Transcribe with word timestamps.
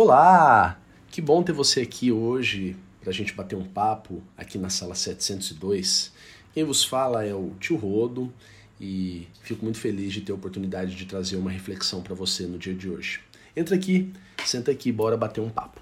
Olá! 0.00 0.80
Que 1.10 1.20
bom 1.20 1.42
ter 1.42 1.52
você 1.52 1.80
aqui 1.80 2.12
hoje 2.12 2.76
para 3.00 3.10
a 3.10 3.12
gente 3.12 3.32
bater 3.32 3.56
um 3.56 3.64
papo 3.64 4.22
aqui 4.36 4.56
na 4.56 4.70
sala 4.70 4.94
702. 4.94 6.12
Quem 6.54 6.62
vos 6.62 6.84
fala 6.84 7.24
é 7.24 7.34
o 7.34 7.50
tio 7.58 7.74
Rodo 7.74 8.32
e 8.80 9.26
fico 9.42 9.64
muito 9.64 9.76
feliz 9.76 10.12
de 10.12 10.20
ter 10.20 10.30
a 10.30 10.36
oportunidade 10.36 10.94
de 10.94 11.04
trazer 11.04 11.34
uma 11.34 11.50
reflexão 11.50 12.00
para 12.00 12.14
você 12.14 12.46
no 12.46 12.58
dia 12.58 12.76
de 12.76 12.88
hoje. 12.88 13.18
Entra 13.56 13.74
aqui, 13.74 14.12
senta 14.44 14.70
aqui, 14.70 14.92
bora 14.92 15.16
bater 15.16 15.40
um 15.40 15.50
papo. 15.50 15.80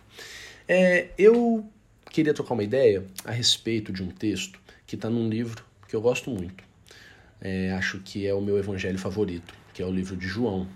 É, 0.67 1.11
eu 1.19 1.63
queria 2.11 2.33
trocar 2.33 2.55
uma 2.55 2.65
ideia 2.65 3.05
a 3.23 3.33
respeito 3.33 3.93
de 3.93 4.03
um 4.03 4.09
texto 4.09 4.59
que 4.87 4.95
está 4.95 5.11
num 5.11 5.29
livro 5.29 5.63
que 5.87 5.95
eu 5.95 6.01
gosto 6.01 6.31
muito. 6.31 6.65
É, 7.39 7.73
acho 7.73 7.99
que 7.99 8.27
é 8.27 8.33
o 8.33 8.41
meu 8.41 8.57
evangelho 8.57 8.99
favorito, 8.99 9.53
que 9.75 9.83
é 9.83 9.85
o 9.85 9.91
livro 9.91 10.17
de 10.17 10.27
João. 10.27 10.67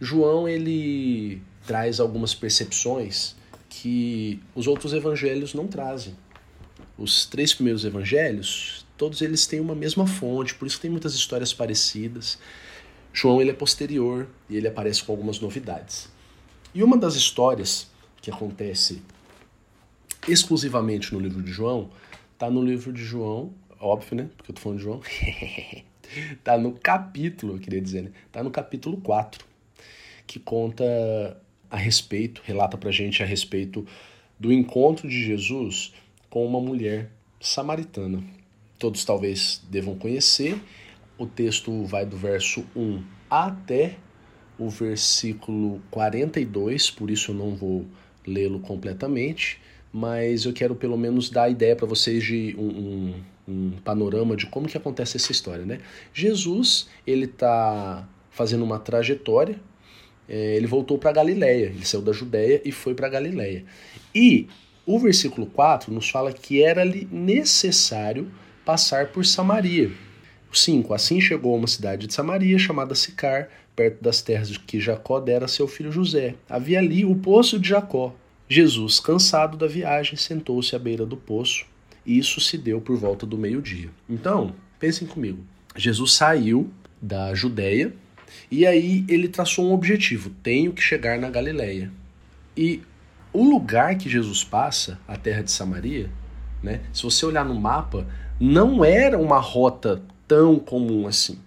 João 0.00 0.48
ele 0.48 1.42
traz 1.68 2.00
algumas 2.00 2.34
percepções 2.34 3.36
que 3.68 4.40
os 4.54 4.66
outros 4.66 4.94
evangelhos 4.94 5.52
não 5.52 5.66
trazem. 5.66 6.16
Os 6.96 7.26
três 7.26 7.52
primeiros 7.52 7.84
evangelhos, 7.84 8.86
todos 8.96 9.20
eles 9.20 9.46
têm 9.46 9.60
uma 9.60 9.74
mesma 9.74 10.06
fonte, 10.06 10.54
por 10.54 10.66
isso 10.66 10.80
tem 10.80 10.90
muitas 10.90 11.14
histórias 11.14 11.52
parecidas. 11.52 12.38
João 13.12 13.38
ele 13.38 13.50
é 13.50 13.52
posterior 13.52 14.26
e 14.48 14.56
ele 14.56 14.66
aparece 14.66 15.04
com 15.04 15.12
algumas 15.12 15.40
novidades. 15.40 16.08
E 16.74 16.82
uma 16.82 16.96
das 16.96 17.14
histórias 17.14 17.86
que 18.22 18.30
acontece 18.30 19.02
exclusivamente 20.26 21.12
no 21.12 21.20
livro 21.20 21.42
de 21.42 21.52
João 21.52 21.90
está 22.32 22.48
no 22.48 22.64
livro 22.64 22.94
de 22.94 23.04
João, 23.04 23.52
óbvio, 23.78 24.16
né? 24.16 24.30
Porque 24.38 24.52
eu 24.52 24.54
tô 24.54 24.62
falando 24.62 24.78
de 24.78 24.84
João. 24.84 25.02
tá 26.42 26.56
no 26.56 26.72
capítulo, 26.72 27.56
eu 27.56 27.58
queria 27.58 27.80
dizer, 27.80 28.04
né? 28.04 28.10
Tá 28.32 28.42
no 28.42 28.50
capítulo 28.50 28.96
4, 29.02 29.44
que 30.26 30.40
conta 30.40 30.84
a 31.70 31.76
respeito, 31.76 32.42
relata 32.44 32.76
pra 32.76 32.90
gente 32.90 33.22
a 33.22 33.26
respeito 33.26 33.86
do 34.38 34.52
encontro 34.52 35.08
de 35.08 35.24
Jesus 35.24 35.92
com 36.30 36.46
uma 36.46 36.60
mulher 36.60 37.10
samaritana. 37.40 38.22
Todos 38.78 39.04
talvez 39.04 39.60
devam 39.70 39.96
conhecer. 39.96 40.60
O 41.16 41.26
texto 41.26 41.84
vai 41.84 42.06
do 42.06 42.16
verso 42.16 42.64
1 42.76 43.02
até 43.28 43.96
o 44.58 44.68
versículo 44.68 45.80
42, 45.90 46.90
por 46.90 47.10
isso 47.10 47.30
eu 47.30 47.34
não 47.34 47.54
vou 47.54 47.86
lê-lo 48.26 48.58
completamente, 48.58 49.60
mas 49.92 50.44
eu 50.44 50.52
quero 50.52 50.74
pelo 50.74 50.96
menos 50.96 51.30
dar 51.30 51.44
a 51.44 51.48
ideia 51.48 51.76
para 51.76 51.86
vocês 51.86 52.24
de 52.24 52.54
um, 52.58 52.68
um, 52.68 53.14
um, 53.48 53.70
panorama 53.84 54.36
de 54.36 54.46
como 54.46 54.68
que 54.68 54.76
acontece 54.76 55.16
essa 55.16 55.30
história, 55.30 55.64
né? 55.64 55.80
Jesus, 56.12 56.88
ele 57.06 57.26
está 57.26 58.08
fazendo 58.30 58.64
uma 58.64 58.78
trajetória 58.78 59.60
é, 60.28 60.56
ele 60.56 60.66
voltou 60.66 60.98
para 60.98 61.12
Galiléia, 61.12 61.66
ele 61.66 61.86
saiu 61.86 62.02
da 62.02 62.12
Judéia 62.12 62.60
e 62.64 62.70
foi 62.70 62.94
para 62.94 63.08
Galiléia. 63.08 63.64
E 64.14 64.46
o 64.84 64.98
versículo 64.98 65.46
4 65.46 65.92
nos 65.92 66.08
fala 66.08 66.32
que 66.32 66.62
era-lhe 66.62 67.08
necessário 67.10 68.30
passar 68.64 69.08
por 69.08 69.24
Samaria. 69.24 69.90
5. 70.52 70.94
Assim 70.94 71.20
chegou 71.20 71.54
a 71.54 71.58
uma 71.58 71.66
cidade 71.66 72.06
de 72.06 72.14
Samaria 72.14 72.58
chamada 72.58 72.94
Sicar, 72.94 73.48
perto 73.76 74.02
das 74.02 74.22
terras 74.22 74.56
que 74.56 74.80
Jacó 74.80 75.20
dera 75.20 75.44
a 75.44 75.48
seu 75.48 75.68
filho 75.68 75.92
José. 75.92 76.34
Havia 76.48 76.78
ali 76.78 77.04
o 77.04 77.14
poço 77.14 77.58
de 77.58 77.68
Jacó. 77.68 78.14
Jesus, 78.48 78.98
cansado 78.98 79.56
da 79.56 79.66
viagem, 79.66 80.16
sentou-se 80.16 80.74
à 80.74 80.78
beira 80.78 81.04
do 81.04 81.16
poço. 81.16 81.66
E 82.04 82.18
isso 82.18 82.40
se 82.40 82.56
deu 82.56 82.80
por 82.80 82.96
volta 82.96 83.26
do 83.26 83.36
meio-dia. 83.36 83.90
Então, 84.08 84.54
pensem 84.80 85.06
comigo. 85.06 85.44
Jesus 85.76 86.14
saiu 86.14 86.70
da 87.00 87.34
Judéia, 87.34 87.92
e 88.50 88.66
aí 88.66 89.04
ele 89.08 89.28
traçou 89.28 89.66
um 89.66 89.72
objetivo: 89.72 90.30
tenho 90.42 90.72
que 90.72 90.82
chegar 90.82 91.18
na 91.18 91.30
Galileia. 91.30 91.90
E 92.56 92.82
o 93.32 93.44
lugar 93.44 93.96
que 93.96 94.08
Jesus 94.08 94.42
passa, 94.42 94.98
a 95.06 95.16
terra 95.16 95.42
de 95.42 95.50
Samaria, 95.50 96.10
né? 96.62 96.80
Se 96.92 97.02
você 97.02 97.24
olhar 97.24 97.44
no 97.44 97.54
mapa, 97.54 98.06
não 98.40 98.84
era 98.84 99.18
uma 99.18 99.38
rota 99.38 100.02
tão 100.26 100.58
comum 100.58 101.06
assim 101.06 101.38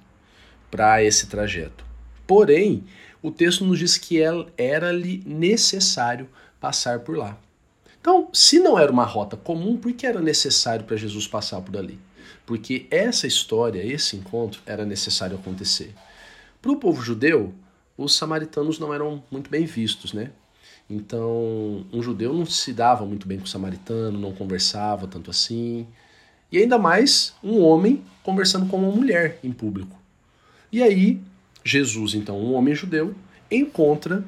para 0.69 1.03
esse 1.03 1.27
trajeto. 1.27 1.83
Porém, 2.25 2.85
o 3.21 3.29
texto 3.29 3.65
nos 3.65 3.77
diz 3.77 3.97
que 3.97 4.19
era-lhe 4.57 5.21
necessário 5.25 6.29
passar 6.59 6.99
por 6.99 7.17
lá. 7.17 7.37
Então, 7.99 8.29
se 8.33 8.59
não 8.59 8.79
era 8.79 8.91
uma 8.91 9.05
rota 9.05 9.37
comum, 9.37 9.77
por 9.77 9.91
que 9.93 10.07
era 10.07 10.21
necessário 10.21 10.85
para 10.85 10.97
Jesus 10.97 11.27
passar 11.27 11.61
por 11.61 11.77
ali? 11.77 11.99
Porque 12.45 12.87
essa 12.89 13.27
história, 13.27 13.85
esse 13.85 14.15
encontro, 14.15 14.61
era 14.65 14.85
necessário 14.85 15.37
acontecer. 15.37 15.93
Para 16.61 16.71
o 16.71 16.77
povo 16.77 17.01
judeu, 17.01 17.53
os 17.97 18.15
samaritanos 18.15 18.77
não 18.77 18.93
eram 18.93 19.23
muito 19.31 19.49
bem 19.49 19.65
vistos, 19.65 20.13
né? 20.13 20.31
Então, 20.89 21.85
um 21.91 22.01
judeu 22.01 22.33
não 22.33 22.45
se 22.45 22.73
dava 22.73 23.05
muito 23.05 23.27
bem 23.27 23.39
com 23.39 23.45
o 23.45 23.47
samaritano, 23.47 24.19
não 24.19 24.33
conversava 24.33 25.07
tanto 25.07 25.31
assim. 25.31 25.87
E 26.51 26.57
ainda 26.57 26.77
mais 26.77 27.33
um 27.43 27.61
homem 27.61 28.03
conversando 28.21 28.67
com 28.67 28.77
uma 28.77 28.91
mulher 28.91 29.39
em 29.43 29.51
público. 29.51 29.97
E 30.71 30.83
aí, 30.83 31.19
Jesus, 31.63 32.13
então, 32.13 32.37
um 32.37 32.53
homem 32.53 32.75
judeu, 32.75 33.15
encontra 33.49 34.23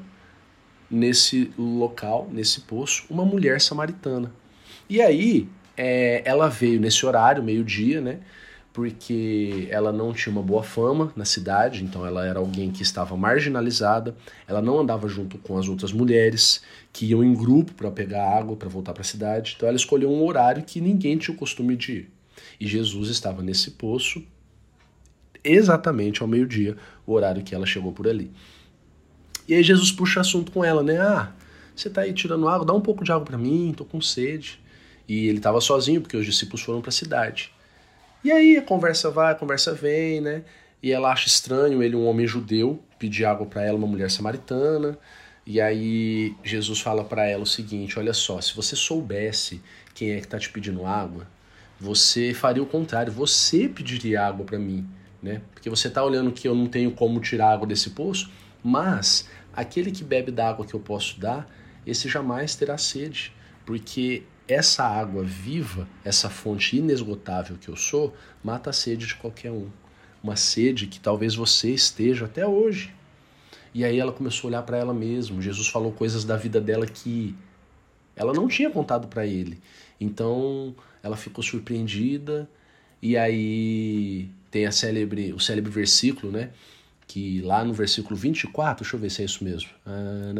nesse 0.90 1.52
local, 1.58 2.28
nesse 2.32 2.62
poço, 2.62 3.04
uma 3.10 3.24
mulher 3.24 3.60
samaritana. 3.60 4.32
E 4.88 5.00
aí, 5.00 5.48
é, 5.76 6.22
ela 6.24 6.48
veio 6.48 6.80
nesse 6.80 7.04
horário, 7.04 7.42
meio-dia, 7.42 8.00
né? 8.00 8.20
Porque 8.74 9.68
ela 9.70 9.92
não 9.92 10.12
tinha 10.12 10.32
uma 10.32 10.42
boa 10.42 10.64
fama 10.64 11.12
na 11.14 11.24
cidade, 11.24 11.84
então 11.84 12.04
ela 12.04 12.26
era 12.26 12.40
alguém 12.40 12.72
que 12.72 12.82
estava 12.82 13.16
marginalizada, 13.16 14.16
ela 14.48 14.60
não 14.60 14.80
andava 14.80 15.06
junto 15.06 15.38
com 15.38 15.56
as 15.56 15.68
outras 15.68 15.92
mulheres 15.92 16.60
que 16.92 17.06
iam 17.06 17.22
em 17.22 17.32
grupo 17.32 17.72
para 17.72 17.88
pegar 17.88 18.36
água 18.36 18.56
para 18.56 18.68
voltar 18.68 18.92
para 18.92 19.02
a 19.02 19.04
cidade, 19.04 19.54
então 19.56 19.68
ela 19.68 19.76
escolheu 19.76 20.10
um 20.10 20.26
horário 20.26 20.64
que 20.64 20.80
ninguém 20.80 21.16
tinha 21.16 21.32
o 21.32 21.38
costume 21.38 21.76
de 21.76 21.92
ir. 21.92 22.10
E 22.58 22.66
Jesus 22.66 23.10
estava 23.10 23.44
nesse 23.44 23.70
poço 23.70 24.20
exatamente 25.44 26.20
ao 26.20 26.26
meio-dia, 26.26 26.76
o 27.06 27.12
horário 27.12 27.44
que 27.44 27.54
ela 27.54 27.66
chegou 27.66 27.92
por 27.92 28.08
ali. 28.08 28.32
E 29.46 29.54
aí 29.54 29.62
Jesus 29.62 29.92
puxa 29.92 30.20
assunto 30.20 30.50
com 30.50 30.64
ela, 30.64 30.82
né? 30.82 30.98
Ah, 31.00 31.32
você 31.76 31.86
está 31.86 32.00
aí 32.00 32.12
tirando 32.12 32.48
água, 32.48 32.66
dá 32.66 32.72
um 32.72 32.80
pouco 32.80 33.04
de 33.04 33.12
água 33.12 33.24
para 33.24 33.38
mim, 33.38 33.72
tô 33.76 33.84
com 33.84 34.00
sede. 34.00 34.58
E 35.06 35.28
ele 35.28 35.38
estava 35.38 35.60
sozinho 35.60 36.00
porque 36.00 36.16
os 36.16 36.26
discípulos 36.26 36.62
foram 36.62 36.80
para 36.80 36.88
a 36.88 36.92
cidade. 36.92 37.54
E 38.24 38.32
aí 38.32 38.56
a 38.56 38.62
conversa 38.62 39.10
vai, 39.10 39.32
a 39.32 39.34
conversa 39.34 39.74
vem, 39.74 40.18
né? 40.18 40.44
E 40.82 40.90
ela 40.90 41.12
acha 41.12 41.28
estranho 41.28 41.82
ele, 41.82 41.94
um 41.94 42.06
homem 42.06 42.26
judeu, 42.26 42.82
pedir 42.98 43.26
água 43.26 43.44
para 43.44 43.62
ela, 43.62 43.76
uma 43.76 43.86
mulher 43.86 44.10
samaritana. 44.10 44.98
E 45.46 45.60
aí 45.60 46.34
Jesus 46.42 46.80
fala 46.80 47.04
para 47.04 47.26
ela 47.26 47.42
o 47.42 47.46
seguinte: 47.46 47.98
olha 47.98 48.14
só, 48.14 48.40
se 48.40 48.56
você 48.56 48.74
soubesse 48.74 49.60
quem 49.94 50.12
é 50.12 50.16
que 50.20 50.24
está 50.24 50.38
te 50.38 50.48
pedindo 50.48 50.86
água, 50.86 51.26
você 51.78 52.32
faria 52.32 52.62
o 52.62 52.66
contrário, 52.66 53.12
você 53.12 53.68
pediria 53.68 54.22
água 54.26 54.46
para 54.46 54.58
mim, 54.58 54.88
né? 55.22 55.42
Porque 55.52 55.68
você 55.68 55.88
está 55.88 56.02
olhando 56.02 56.32
que 56.32 56.48
eu 56.48 56.54
não 56.54 56.66
tenho 56.66 56.92
como 56.92 57.20
tirar 57.20 57.52
água 57.52 57.66
desse 57.66 57.90
poço, 57.90 58.30
mas 58.62 59.28
aquele 59.52 59.92
que 59.92 60.02
bebe 60.02 60.32
da 60.32 60.48
água 60.48 60.64
que 60.64 60.72
eu 60.72 60.80
posso 60.80 61.20
dar, 61.20 61.46
esse 61.86 62.08
jamais 62.08 62.54
terá 62.54 62.78
sede, 62.78 63.34
porque 63.66 64.22
essa 64.46 64.84
água 64.84 65.22
viva, 65.22 65.88
essa 66.04 66.28
fonte 66.28 66.76
inesgotável 66.76 67.56
que 67.58 67.68
eu 67.68 67.76
sou, 67.76 68.14
mata 68.42 68.70
a 68.70 68.72
sede 68.72 69.06
de 69.06 69.14
qualquer 69.14 69.50
um. 69.50 69.68
Uma 70.22 70.36
sede 70.36 70.86
que 70.86 71.00
talvez 71.00 71.34
você 71.34 71.70
esteja 71.70 72.26
até 72.26 72.46
hoje. 72.46 72.94
E 73.72 73.84
aí 73.84 73.98
ela 73.98 74.12
começou 74.12 74.48
a 74.48 74.50
olhar 74.50 74.62
para 74.62 74.78
ela 74.78 74.94
mesma. 74.94 75.40
Jesus 75.40 75.68
falou 75.68 75.92
coisas 75.92 76.24
da 76.24 76.36
vida 76.36 76.60
dela 76.60 76.86
que 76.86 77.34
ela 78.14 78.32
não 78.32 78.46
tinha 78.46 78.70
contado 78.70 79.08
para 79.08 79.26
ele. 79.26 79.60
Então 80.00 80.74
ela 81.02 81.16
ficou 81.16 81.42
surpreendida. 81.42 82.48
E 83.02 83.16
aí 83.16 84.30
tem 84.50 84.66
a 84.66 84.72
célebre, 84.72 85.32
o 85.32 85.40
célebre 85.40 85.70
versículo, 85.70 86.32
né? 86.32 86.50
Que 87.06 87.42
lá 87.42 87.64
no 87.64 87.74
versículo 87.74 88.16
24, 88.16 88.84
deixa 88.84 88.96
eu 88.96 89.00
ver 89.00 89.10
se 89.10 89.22
é 89.22 89.24
isso 89.24 89.44
mesmo. 89.44 89.70
Ah, 89.84 90.32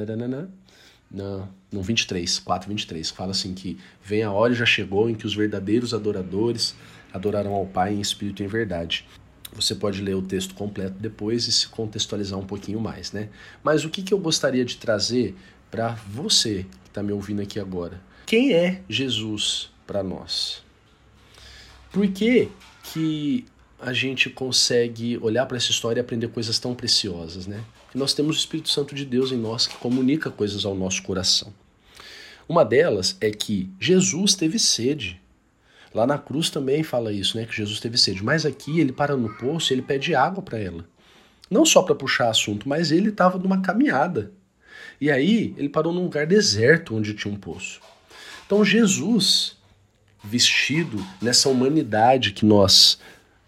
no, 1.11 1.49
no 1.71 1.83
23, 1.83 2.39
4, 2.41 2.69
23, 2.69 3.11
fala 3.11 3.31
assim 3.31 3.55
que 3.55 3.79
vem 4.03 4.23
a 4.23 4.31
hora 4.31 4.55
já 4.55 4.67
chegou 4.67 5.09
em 5.09 5.15
que 5.15 5.27
os 5.27 5.35
verdadeiros 5.35 5.95
adoradores 5.95 6.75
adorarão 7.13 7.53
ao 7.53 7.67
Pai 7.67 7.95
em 7.95 8.01
espírito 8.01 8.43
e 8.43 8.47
em 8.47 8.49
verdade. 8.49 9.07
Você 9.53 9.75
pode 9.75 10.03
ler 10.03 10.17
o 10.17 10.23
texto 10.23 10.55
completo 10.55 10.97
depois 10.99 11.47
e 11.47 11.53
se 11.53 11.69
contextualizar 11.69 12.39
um 12.39 12.47
pouquinho 12.47 12.81
mais, 12.81 13.13
né? 13.13 13.29
Mas 13.63 13.85
o 13.85 13.91
que, 13.91 14.03
que 14.03 14.13
eu 14.13 14.19
gostaria 14.19 14.65
de 14.65 14.77
trazer 14.77 15.37
para 15.71 15.91
você 16.09 16.67
que 16.83 16.91
está 16.91 17.03
me 17.03 17.13
ouvindo 17.13 17.41
aqui 17.41 17.61
agora? 17.61 18.03
Quem 18.27 18.53
é 18.53 18.83
Jesus 18.89 19.71
para 19.87 20.03
nós? 20.03 20.65
Por 21.93 22.09
que, 22.09 22.49
que 22.83 23.45
a 23.85 23.93
gente 23.93 24.31
consegue 24.31 25.19
olhar 25.21 25.47
para 25.47 25.57
essa 25.57 25.71
história 25.71 26.01
e 26.01 26.03
aprender 26.03 26.29
coisas 26.29 26.59
tão 26.59 26.75
preciosas, 26.75 27.47
né? 27.47 27.63
que 27.95 27.99
nós 27.99 28.13
temos 28.13 28.35
o 28.35 28.39
Espírito 28.41 28.71
Santo 28.71 28.93
de 28.93 29.05
Deus 29.05 29.31
em 29.31 29.37
nós 29.37 29.69
que 29.69 29.77
comunica 29.77 30.29
coisas 30.29 30.65
ao 30.65 30.75
nosso 30.75 31.01
coração. 31.05 31.55
Uma 32.49 32.65
delas 32.65 33.17
é 33.21 33.31
que 33.31 33.71
Jesus 33.79 34.35
teve 34.35 34.59
sede. 34.59 35.21
Lá 35.95 36.05
na 36.05 36.19
cruz 36.19 36.51
também 36.51 36.83
fala 36.83 37.13
isso, 37.13 37.37
né? 37.37 37.47
Que 37.47 37.55
Jesus 37.55 37.79
teve 37.79 37.97
sede. 37.97 38.25
Mas 38.25 38.45
aqui 38.45 38.81
ele 38.81 38.91
para 38.91 39.17
no 39.17 39.33
poço 39.37 39.73
e 39.73 39.75
ele 39.75 39.83
pede 39.83 40.13
água 40.13 40.43
para 40.43 40.59
ela. 40.59 40.85
Não 41.49 41.65
só 41.65 41.83
para 41.83 41.95
puxar 41.95 42.31
assunto, 42.31 42.69
mas 42.69 42.91
ele 42.91 43.11
estava 43.11 43.39
numa 43.39 43.63
caminhada. 43.63 44.33
E 45.01 45.09
aí 45.09 45.55
ele 45.57 45.69
parou 45.69 45.93
num 45.93 46.03
lugar 46.03 46.27
deserto 46.27 46.97
onde 46.97 47.15
tinha 47.15 47.33
um 47.33 47.37
poço. 47.37 47.81
Então 48.45 48.65
Jesus, 48.65 49.57
vestido 50.25 51.01
nessa 51.23 51.49
humanidade 51.49 52.33
que 52.33 52.45
nós 52.45 52.99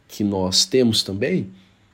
que 0.08 0.22
nós 0.24 0.64
temos 0.64 1.02
também, 1.02 1.50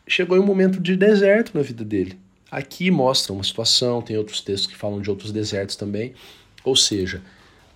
chegou 0.06 0.36
em 0.36 0.40
um 0.40 0.46
momento 0.46 0.80
de 0.80 0.96
deserto 0.96 1.56
na 1.56 1.62
vida 1.62 1.84
dele. 1.84 2.18
Aqui 2.50 2.90
mostra 2.90 3.32
uma 3.32 3.42
situação, 3.42 4.02
tem 4.02 4.16
outros 4.16 4.40
textos 4.40 4.70
que 4.70 4.76
falam 4.76 5.00
de 5.00 5.08
outros 5.08 5.32
desertos 5.32 5.74
também. 5.74 6.12
Ou 6.64 6.76
seja, 6.76 7.22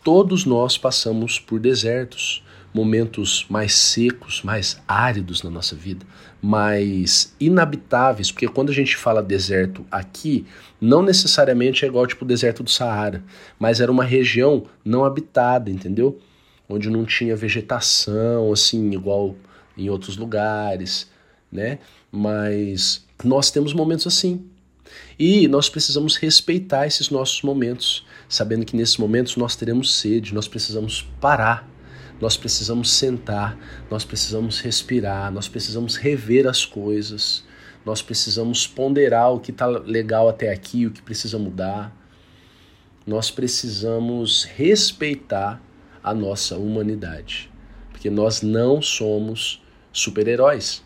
todos 0.05 0.45
nós 0.45 0.77
passamos 0.77 1.39
por 1.39 1.59
desertos, 1.59 2.45
momentos 2.75 3.47
mais 3.49 3.75
secos, 3.75 4.43
mais 4.43 4.79
áridos 4.87 5.43
na 5.43 5.49
nossa 5.49 5.75
vida, 5.75 6.05
mais 6.43 7.35
inabitáveis, 7.41 8.31
porque 8.31 8.47
quando 8.47 8.69
a 8.69 8.75
gente 8.75 8.97
fala 8.97 9.23
deserto 9.23 9.85
aqui, 9.91 10.45
não 10.79 11.03
necessariamente 11.03 11.85
é 11.85 11.89
igual 11.89 12.07
tipo 12.07 12.25
o 12.25 12.29
deserto 12.29 12.63
do 12.63 12.71
Saara, 12.71 13.25
mas 13.59 13.81
era 13.81 13.91
uma 13.91 14.05
região 14.05 14.65
não 14.85 15.07
habitada, 15.07 15.71
entendeu? 15.71 16.21
Onde 16.69 16.91
não 16.91 17.07
tinha 17.07 17.35
vegetação, 17.35 18.53
assim, 18.53 18.93
igual 18.93 19.35
em 19.77 19.91
outros 19.91 20.17
lugares, 20.17 21.11
né? 21.51 21.79
Mas 22.11 23.05
nós 23.25 23.51
temos 23.51 23.73
momentos 23.73 24.07
assim. 24.07 24.45
E 25.19 25.49
nós 25.49 25.69
precisamos 25.69 26.17
respeitar 26.17 26.87
esses 26.87 27.11
nossos 27.11 27.43
momentos, 27.43 28.07
sabendo 28.29 28.65
que 28.65 28.77
nesses 28.77 28.97
momentos 28.97 29.37
nós 29.37 29.57
teremos 29.57 29.93
sede, 29.95 30.35
nós 30.35 30.47
precisamos 30.47 31.03
parar, 31.21 31.69
nós 32.21 32.37
precisamos 32.37 32.91
sentar, 32.91 33.59
nós 33.91 34.05
precisamos 34.05 34.61
respirar, 34.61 35.33
nós 35.33 35.49
precisamos 35.49 35.97
rever 35.97 36.47
as 36.47 36.65
coisas, 36.65 37.45
nós 37.85 38.03
precisamos 38.03 38.67
ponderar 38.67 39.33
o 39.33 39.41
que 39.41 39.51
está 39.51 39.67
legal 39.67 40.29
até 40.29 40.51
aqui, 40.53 40.87
o 40.87 40.91
que 40.91 41.03
precisa 41.03 41.39
mudar. 41.39 41.95
Nós 43.07 43.31
precisamos 43.31 44.45
respeitar 44.45 45.63
a 46.03 46.13
nossa 46.13 46.57
humanidade, 46.57 47.51
porque 47.91 48.11
nós 48.11 48.43
não 48.43 48.83
somos 48.83 49.63
super-heróis. 49.99 50.83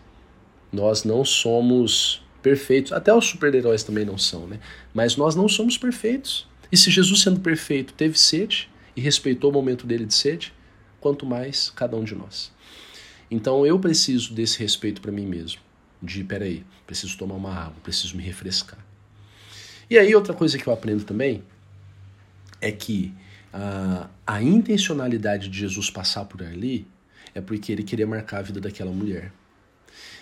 Nós 0.73 1.05
não 1.05 1.25
somos 1.25 2.23
perfeitos. 2.43 2.93
Até 2.93 3.12
os 3.12 3.27
super-heróis 3.27 3.83
também 3.83 4.05
não 4.05 4.17
são, 4.17 4.47
né? 4.47 4.61
Mas 4.95 5.17
nós 5.17 5.35
não 5.35 5.49
somos 5.49 5.77
perfeitos. 5.77 6.47
E 6.71 6.77
se 6.77 6.91
Jesus, 6.91 7.23
sendo 7.23 7.41
perfeito, 7.41 7.93
teve 7.93 8.19
sede 8.19 8.71
e 8.95 9.01
respeitou 9.01 9.51
o 9.51 9.53
momento 9.53 9.87
dele 9.87 10.05
de 10.05 10.15
sede, 10.15 10.53
quanto 11.01 11.27
mais 11.27 11.71
cada 11.71 11.97
um 11.97 12.05
de 12.05 12.15
nós. 12.15 12.53
Então 13.31 13.67
eu 13.67 13.79
preciso 13.79 14.33
desse 14.33 14.59
respeito 14.59 15.01
para 15.01 15.13
mim 15.13 15.27
mesmo. 15.27 15.61
De, 16.03 16.25
peraí, 16.25 16.65
preciso 16.87 17.17
tomar 17.19 17.35
uma 17.35 17.55
água, 17.55 17.77
preciso 17.83 18.17
me 18.17 18.23
refrescar. 18.23 18.79
E 19.89 19.99
aí, 19.99 20.15
outra 20.15 20.33
coisa 20.33 20.56
que 20.56 20.67
eu 20.67 20.73
aprendo 20.73 21.05
também 21.05 21.43
é 22.61 22.71
que 22.71 23.13
a, 23.53 24.09
a 24.27 24.43
intencionalidade 24.43 25.49
de 25.49 25.59
Jesus 25.59 25.91
passar 25.91 26.25
por 26.25 26.43
ali 26.43 26.87
é 27.35 27.41
porque 27.41 27.73
ele 27.73 27.82
queria 27.82 28.06
marcar 28.06 28.38
a 28.38 28.43
vida 28.43 28.61
daquela 28.61 28.91
mulher. 28.91 29.32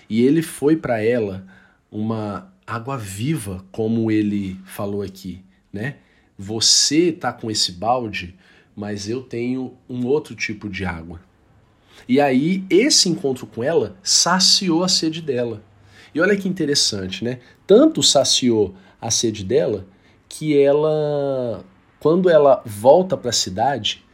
E 0.08 0.22
ele 0.22 0.42
foi 0.42 0.76
para 0.76 1.02
ela 1.02 1.46
uma 1.90 2.52
água 2.66 2.96
viva, 2.96 3.64
como 3.70 4.10
ele 4.10 4.58
falou 4.64 5.02
aqui, 5.02 5.42
né? 5.72 5.96
Você 6.38 7.10
tá 7.10 7.32
com 7.32 7.50
esse 7.50 7.72
balde, 7.72 8.36
mas 8.76 9.08
eu 9.08 9.22
tenho 9.22 9.76
um 9.88 10.06
outro 10.06 10.34
tipo 10.34 10.68
de 10.68 10.84
água. 10.84 11.20
E 12.08 12.20
aí 12.20 12.64
esse 12.70 13.08
encontro 13.08 13.46
com 13.46 13.62
ela 13.62 13.96
saciou 14.02 14.84
a 14.84 14.88
sede 14.88 15.20
dela. 15.20 15.62
E 16.14 16.20
olha 16.20 16.36
que 16.36 16.48
interessante, 16.48 17.24
né? 17.24 17.40
Tanto 17.66 18.02
saciou 18.02 18.74
a 19.00 19.10
sede 19.10 19.44
dela 19.44 19.86
que 20.28 20.58
ela, 20.58 21.64
quando 21.98 22.30
ela 22.30 22.62
volta 22.64 23.16
para 23.16 23.30
a 23.30 23.32
cidade, 23.32 24.04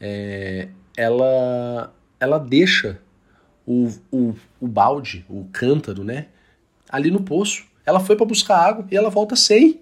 é, 0.00 0.68
ela 0.96 1.92
ela 2.22 2.38
deixa 2.38 3.00
o, 3.66 3.90
o, 4.12 4.36
o 4.60 4.68
balde, 4.68 5.26
o 5.28 5.44
cântaro, 5.52 6.04
né? 6.04 6.26
Ali 6.88 7.10
no 7.10 7.20
poço. 7.20 7.64
Ela 7.84 7.98
foi 7.98 8.14
para 8.14 8.24
buscar 8.24 8.58
água 8.58 8.86
e 8.88 8.96
ela 8.96 9.10
volta 9.10 9.34
sem. 9.34 9.80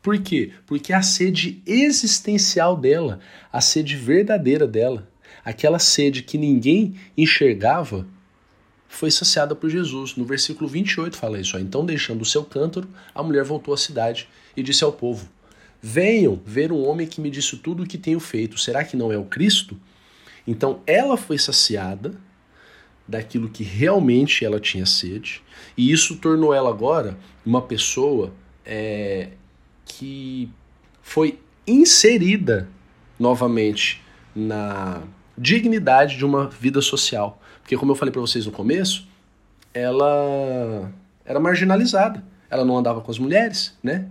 Por 0.00 0.16
quê? 0.20 0.52
Porque 0.66 0.92
a 0.92 1.02
sede 1.02 1.60
existencial 1.66 2.76
dela, 2.76 3.18
a 3.52 3.60
sede 3.60 3.96
verdadeira 3.96 4.68
dela, 4.68 5.08
aquela 5.44 5.80
sede 5.80 6.22
que 6.22 6.38
ninguém 6.38 6.94
enxergava, 7.18 8.06
foi 8.86 9.10
saciada 9.10 9.56
por 9.56 9.68
Jesus. 9.68 10.14
No 10.14 10.24
versículo 10.24 10.68
28 10.68 11.16
fala 11.16 11.40
isso. 11.40 11.56
Ó. 11.56 11.58
Então, 11.60 11.84
deixando 11.84 12.22
o 12.22 12.24
seu 12.24 12.44
cântaro, 12.44 12.88
a 13.12 13.20
mulher 13.20 13.42
voltou 13.42 13.74
à 13.74 13.76
cidade 13.76 14.28
e 14.56 14.62
disse 14.62 14.84
ao 14.84 14.92
povo: 14.92 15.28
Venham 15.82 16.40
ver 16.46 16.70
um 16.70 16.86
homem 16.86 17.08
que 17.08 17.20
me 17.20 17.30
disse 17.30 17.56
tudo 17.56 17.82
o 17.82 17.86
que 17.86 17.98
tenho 17.98 18.20
feito. 18.20 18.58
Será 18.58 18.84
que 18.84 18.96
não 18.96 19.10
é 19.10 19.18
o 19.18 19.24
Cristo? 19.24 19.76
Então 20.46 20.80
ela 20.86 21.16
foi 21.16 21.38
saciada 21.38 22.14
daquilo 23.06 23.48
que 23.48 23.62
realmente 23.62 24.44
ela 24.44 24.58
tinha 24.58 24.86
sede, 24.86 25.42
e 25.76 25.92
isso 25.92 26.16
tornou 26.16 26.54
ela 26.54 26.70
agora 26.70 27.18
uma 27.44 27.60
pessoa 27.60 28.32
é, 28.64 29.30
que 29.84 30.50
foi 31.02 31.38
inserida 31.66 32.68
novamente 33.18 34.02
na 34.34 35.02
dignidade 35.36 36.16
de 36.16 36.24
uma 36.24 36.48
vida 36.48 36.80
social. 36.80 37.40
Porque, 37.60 37.76
como 37.76 37.92
eu 37.92 37.96
falei 37.96 38.12
para 38.12 38.20
vocês 38.20 38.46
no 38.46 38.52
começo, 38.52 39.06
ela 39.72 40.92
era 41.24 41.40
marginalizada. 41.40 42.24
Ela 42.50 42.64
não 42.64 42.76
andava 42.76 43.00
com 43.00 43.10
as 43.10 43.18
mulheres, 43.18 43.76
né? 43.82 44.08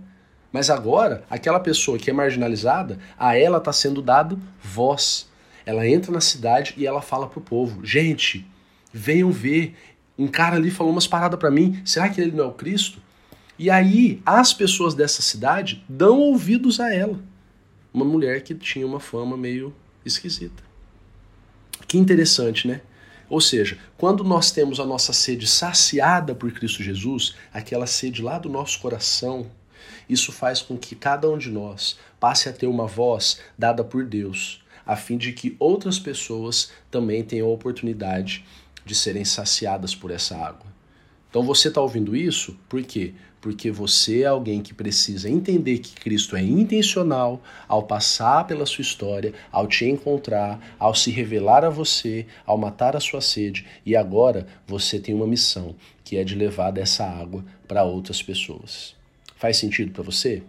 Mas 0.52 0.70
agora, 0.70 1.24
aquela 1.30 1.58
pessoa 1.58 1.98
que 1.98 2.10
é 2.10 2.12
marginalizada, 2.12 2.98
a 3.18 3.36
ela 3.36 3.58
está 3.58 3.72
sendo 3.72 4.02
dado 4.02 4.40
voz. 4.62 5.28
Ela 5.66 5.86
entra 5.88 6.12
na 6.12 6.20
cidade 6.20 6.74
e 6.76 6.86
ela 6.86 7.00
fala 7.00 7.26
pro 7.26 7.40
povo: 7.40 7.84
gente, 7.84 8.46
venham 8.92 9.30
ver. 9.30 9.74
Um 10.16 10.28
cara 10.28 10.56
ali 10.56 10.70
falou 10.70 10.92
umas 10.92 11.06
paradas 11.06 11.38
para 11.38 11.50
mim. 11.50 11.80
Será 11.84 12.08
que 12.08 12.20
ele 12.20 12.32
não 12.32 12.44
é 12.44 12.46
o 12.46 12.52
Cristo? 12.52 13.02
E 13.58 13.70
aí 13.70 14.20
as 14.24 14.52
pessoas 14.52 14.94
dessa 14.94 15.22
cidade 15.22 15.84
dão 15.88 16.18
ouvidos 16.18 16.80
a 16.80 16.92
ela. 16.92 17.18
Uma 17.92 18.04
mulher 18.04 18.42
que 18.42 18.54
tinha 18.54 18.86
uma 18.86 19.00
fama 19.00 19.36
meio 19.36 19.74
esquisita. 20.04 20.62
Que 21.86 21.98
interessante, 21.98 22.66
né? 22.66 22.80
Ou 23.28 23.40
seja, 23.40 23.78
quando 23.96 24.22
nós 24.22 24.50
temos 24.50 24.78
a 24.78 24.84
nossa 24.84 25.12
sede 25.12 25.46
saciada 25.46 26.34
por 26.34 26.52
Cristo 26.52 26.82
Jesus, 26.82 27.34
aquela 27.52 27.86
sede 27.86 28.22
lá 28.22 28.38
do 28.38 28.48
nosso 28.48 28.80
coração, 28.80 29.50
isso 30.08 30.32
faz 30.32 30.60
com 30.60 30.76
que 30.76 30.94
cada 30.94 31.28
um 31.28 31.38
de 31.38 31.50
nós 31.50 31.98
passe 32.20 32.48
a 32.48 32.52
ter 32.52 32.66
uma 32.66 32.86
voz 32.86 33.40
dada 33.56 33.82
por 33.82 34.04
Deus, 34.04 34.62
a 34.86 34.96
fim 34.96 35.16
de 35.16 35.32
que 35.32 35.56
outras 35.58 35.98
pessoas 35.98 36.70
também 36.90 37.22
tenham 37.22 37.48
a 37.48 37.52
oportunidade 37.52 38.44
de 38.84 38.94
serem 38.94 39.24
saciadas 39.24 39.94
por 39.94 40.10
essa 40.10 40.36
água. 40.36 40.72
Então 41.30 41.42
você 41.42 41.68
está 41.68 41.80
ouvindo 41.80 42.14
isso 42.14 42.56
por 42.68 42.82
quê? 42.82 43.12
Porque 43.40 43.70
você 43.70 44.22
é 44.22 44.26
alguém 44.26 44.62
que 44.62 44.72
precisa 44.72 45.28
entender 45.28 45.78
que 45.78 45.94
Cristo 45.94 46.36
é 46.36 46.42
intencional 46.42 47.42
ao 47.66 47.82
passar 47.82 48.46
pela 48.46 48.64
sua 48.64 48.82
história, 48.82 49.34
ao 49.50 49.66
te 49.66 49.84
encontrar, 49.84 50.76
ao 50.78 50.94
se 50.94 51.10
revelar 51.10 51.64
a 51.64 51.70
você, 51.70 52.26
ao 52.46 52.56
matar 52.56 52.96
a 52.96 53.00
sua 53.00 53.20
sede, 53.20 53.66
e 53.84 53.94
agora 53.96 54.46
você 54.66 54.98
tem 54.98 55.14
uma 55.14 55.26
missão, 55.26 55.74
que 56.04 56.16
é 56.16 56.24
de 56.24 56.34
levar 56.34 56.70
dessa 56.70 57.04
água 57.04 57.44
para 57.66 57.84
outras 57.84 58.22
pessoas. 58.22 58.94
Faz 59.36 59.56
sentido 59.56 59.90
para 59.90 60.02
você? 60.04 60.42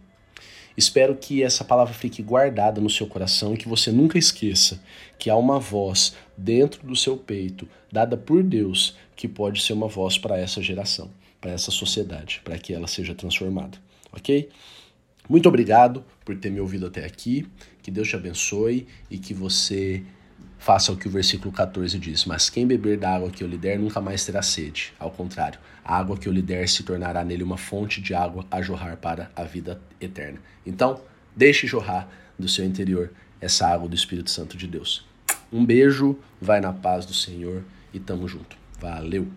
Espero 0.78 1.16
que 1.16 1.42
essa 1.42 1.64
palavra 1.64 1.94
fique 1.94 2.22
guardada 2.22 2.82
no 2.82 2.90
seu 2.90 3.08
coração 3.08 3.54
e 3.54 3.58
que 3.58 3.68
você 3.68 3.92
nunca 3.92 4.18
esqueça 4.18 4.82
que 5.18 5.30
há 5.30 5.36
uma 5.36 5.60
voz 5.60 6.16
dentro 6.38 6.86
do 6.86 6.96
seu 6.96 7.16
peito, 7.16 7.68
dada 7.92 8.18
por 8.18 8.44
Deus, 8.44 8.98
que 9.16 9.28
pode 9.28 9.62
ser 9.62 9.74
uma 9.74 9.88
voz 9.88 10.18
para 10.18 10.38
essa 10.38 10.62
geração, 10.62 11.10
para 11.40 11.52
essa 11.52 11.72
sociedade, 11.72 12.42
para 12.44 12.58
que 12.58 12.74
ela 12.74 12.88
seja 12.88 13.16
transformada. 13.16 13.78
Ok? 14.12 14.50
Muito 15.30 15.48
obrigado 15.50 16.04
por 16.24 16.38
ter 16.38 16.52
me 16.52 16.60
ouvido 16.60 16.88
até 16.88 17.06
aqui. 17.06 17.48
Que 17.82 17.90
Deus 17.90 18.08
te 18.08 18.16
abençoe 18.16 18.88
e 19.10 19.18
que 19.18 19.34
você 19.34 20.04
faça 20.66 20.92
o 20.92 20.98
que 20.98 21.08
o 21.08 21.12
versículo 21.12 21.52
14 21.52 22.00
diz: 22.00 22.26
Mas 22.26 22.50
quem 22.50 22.66
beber 22.66 22.98
da 22.98 23.14
água 23.14 23.30
que 23.30 23.44
eu 23.44 23.48
lhe 23.48 23.58
der 23.58 23.78
nunca 23.78 24.02
mais 24.02 24.26
terá 24.26 24.42
sede. 24.42 24.94
Ao 24.98 25.12
contrário, 25.12 25.60
a 25.84 25.96
água 25.96 26.18
que 26.18 26.28
eu 26.28 26.34
lhe 26.34 26.42
der 26.42 26.68
se 26.68 26.82
tornará 26.82 27.24
nele 27.24 27.44
uma 27.44 27.56
fonte 27.56 28.02
de 28.02 28.16
água 28.16 28.44
a 28.50 28.64
jorrar 28.64 28.98
para 28.98 29.30
a 29.36 29.44
vida 29.44 29.80
eterna. 30.02 30.40
Então, 30.66 31.00
deixe 31.36 31.68
jorrar 31.68 32.10
do 32.38 32.50
seu 32.50 32.66
interior 32.66 33.12
essa 33.40 33.68
água 33.68 33.88
do 33.88 33.94
Espírito 33.94 34.32
Santo 34.32 34.58
de 34.58 34.66
Deus. 34.66 35.06
Um 35.54 35.64
beijo, 35.64 36.18
vai 36.42 36.60
na 36.60 36.74
paz 36.74 37.06
do 37.06 37.14
Senhor 37.14 37.64
e 37.94 38.00
tamo 38.00 38.28
junto. 38.28 38.58
Valeu! 38.80 39.28